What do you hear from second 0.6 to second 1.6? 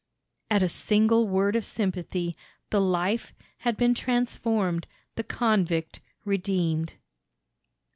a single word